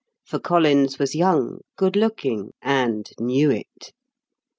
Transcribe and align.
For 0.25 0.39
Collins 0.39 0.97
was 0.97 1.13
young, 1.13 1.59
good 1.75 1.95
looking, 1.95 2.53
and 2.59 3.07
knew 3.19 3.51
it. 3.51 3.93